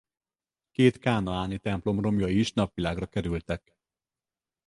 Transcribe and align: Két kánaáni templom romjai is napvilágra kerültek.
Két 0.71 0.97
kánaáni 0.99 1.57
templom 1.59 1.99
romjai 1.99 2.39
is 2.39 2.53
napvilágra 2.53 3.05
kerültek. 3.05 3.75